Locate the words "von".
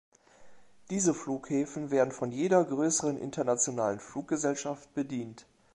2.11-2.31